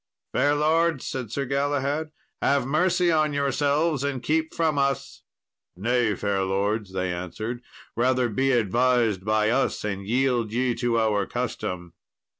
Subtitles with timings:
[0.33, 2.09] "Fair lords," said Sir Galahad,
[2.41, 5.21] "have mercy on yourselves and keep from us."
[5.75, 7.61] "Nay, fair lords," they answered,
[7.95, 11.93] "rather be advised by us, and yield ye to our custom."